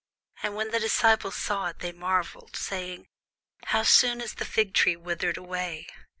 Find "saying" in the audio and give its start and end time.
2.55-3.05